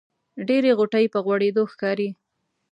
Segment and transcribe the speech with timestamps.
[0.47, 2.09] ډېرې غوټۍ په غوړېدو ښکاري.